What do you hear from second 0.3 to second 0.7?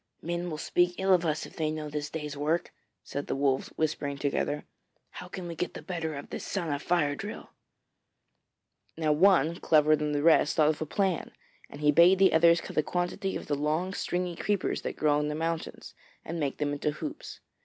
will